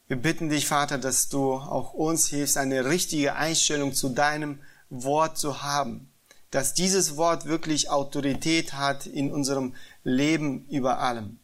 [0.09, 5.37] Wir bitten dich, Vater, dass du auch uns hilfst, eine richtige Einstellung zu deinem Wort
[5.37, 6.13] zu haben,
[6.51, 11.39] dass dieses Wort wirklich Autorität hat in unserem Leben über allem.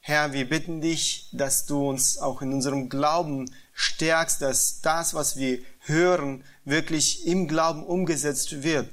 [0.00, 5.36] Herr, wir bitten dich, dass du uns auch in unserem Glauben stärkst, dass das, was
[5.36, 8.88] wir hören, wirklich im Glauben umgesetzt wird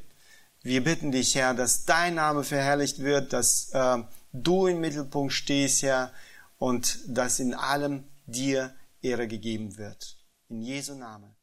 [0.61, 3.97] wir bitten dich, Herr, dass dein Name verherrlicht wird, dass äh,
[4.33, 6.11] du im Mittelpunkt stehst, Herr,
[6.57, 10.17] und dass in allem dir Ehre gegeben wird.
[10.49, 11.38] In Jesu Namen.